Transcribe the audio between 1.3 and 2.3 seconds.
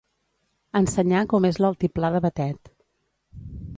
com és l'altiplà de